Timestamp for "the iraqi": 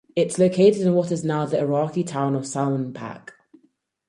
1.45-2.03